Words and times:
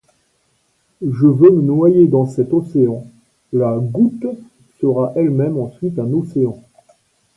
Je 1.03 1.27
veux 1.27 1.51
me 1.51 1.61
noyer 1.61 2.07
dans 2.07 2.25
cet 2.25 2.53
océan, 2.53 3.05
la 3.53 3.77
'goutte' 3.79 4.35
sera 4.79 5.13
elle-même 5.15 5.59
ensuite 5.59 5.99
un 5.99 6.11
océan. 6.11 6.57